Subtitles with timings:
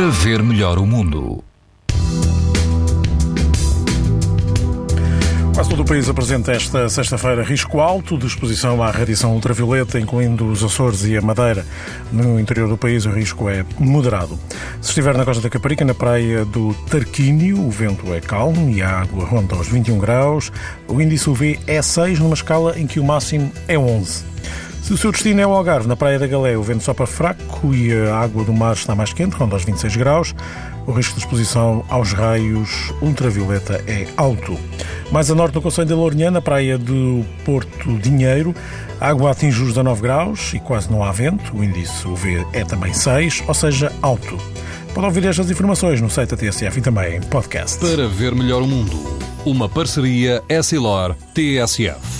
[0.00, 1.44] para ver melhor o mundo.
[5.54, 10.46] Quase todo o país apresenta esta sexta-feira risco alto de exposição à radiação ultravioleta, incluindo
[10.46, 11.66] os Açores e a Madeira.
[12.10, 14.38] No interior do país o risco é moderado.
[14.80, 18.80] Se estiver na costa da Caparica, na praia do Tarquínio, o vento é calmo e
[18.80, 20.50] a água ronda aos 21 graus.
[20.88, 24.30] O índice UV é 6 numa escala em que o máximo é 11.
[24.82, 27.72] Se o seu destino é o Algarve, na Praia da Galé, o vento sopra fraco
[27.74, 30.34] e a água do mar está mais quente, ronda aos 26 graus.
[30.86, 34.58] O risco de exposição aos raios ultravioleta é alto.
[35.12, 38.54] Mais a norte do Conselho de Lourinhã, na praia do Porto Dinheiro,
[39.00, 41.56] a água atinge os 19 graus e quase não há vento.
[41.56, 44.36] O índice UV é também 6, ou seja, alto.
[44.92, 47.78] Pode ouvir estas informações no site da TSF e também em podcast.
[47.78, 48.98] Para ver melhor o mundo,
[49.44, 52.19] uma parceria Essilor-TSF.